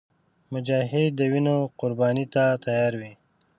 [0.53, 3.13] مجاهد د وینو قرباني ته تیار وي.